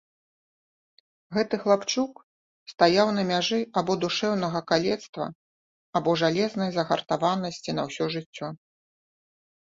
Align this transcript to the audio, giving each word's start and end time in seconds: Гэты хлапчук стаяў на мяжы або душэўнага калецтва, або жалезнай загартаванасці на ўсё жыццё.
Гэты 1.35 1.55
хлапчук 1.63 2.13
стаяў 2.71 3.11
на 3.17 3.25
мяжы 3.31 3.59
або 3.81 3.95
душэўнага 4.05 4.61
калецтва, 4.71 5.27
або 5.99 6.15
жалезнай 6.23 6.69
загартаванасці 6.79 7.71
на 7.81 7.85
ўсё 7.91 8.05
жыццё. 8.15 8.49